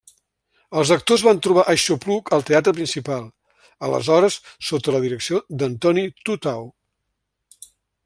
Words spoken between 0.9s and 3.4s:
actors van trobar aixopluc al Teatre Principal,